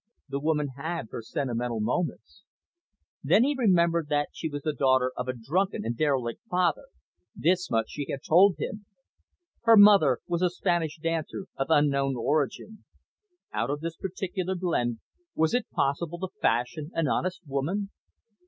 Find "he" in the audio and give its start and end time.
3.43-3.53